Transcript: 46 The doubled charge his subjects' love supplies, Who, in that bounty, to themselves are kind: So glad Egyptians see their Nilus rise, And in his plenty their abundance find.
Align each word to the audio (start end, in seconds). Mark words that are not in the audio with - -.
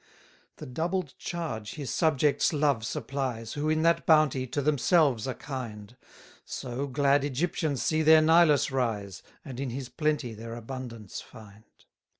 46 0.57 0.57
The 0.57 0.65
doubled 0.65 1.13
charge 1.19 1.73
his 1.75 1.91
subjects' 1.91 2.51
love 2.51 2.83
supplies, 2.83 3.53
Who, 3.53 3.69
in 3.69 3.83
that 3.83 4.07
bounty, 4.07 4.47
to 4.47 4.59
themselves 4.59 5.27
are 5.27 5.35
kind: 5.35 5.95
So 6.43 6.87
glad 6.87 7.23
Egyptians 7.23 7.83
see 7.83 8.01
their 8.01 8.19
Nilus 8.23 8.71
rise, 8.71 9.21
And 9.45 9.59
in 9.59 9.69
his 9.69 9.89
plenty 9.89 10.33
their 10.33 10.55
abundance 10.55 11.21
find. 11.21 11.85